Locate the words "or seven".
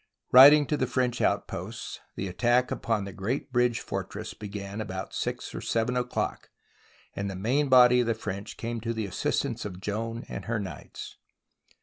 5.53-5.95